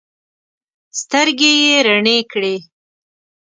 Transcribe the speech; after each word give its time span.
سترګې 0.99 1.51
یې 1.63 1.75
رڼې 1.87 2.17
کړې. 2.31 2.55